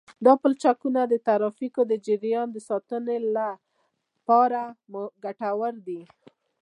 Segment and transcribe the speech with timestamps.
[0.25, 4.61] دا پلچکونه د ترافیکو د جریان د ساتلو لپاره
[5.23, 6.01] ګټور دي